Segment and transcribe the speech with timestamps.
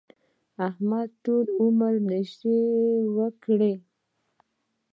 [0.67, 2.57] احمد ټول عمر نشې
[3.17, 3.73] وکړې.